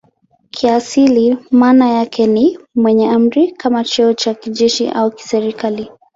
Kiasili 0.49 1.37
maana 1.51 1.89
yake 1.89 2.27
ni 2.27 2.59
"mwenye 2.75 3.09
amri" 3.09 3.51
kama 3.51 3.83
cheo 3.83 4.13
cha 4.13 4.33
kijeshi 4.33 4.89
au 4.89 5.11
kiserikali. 5.11 5.89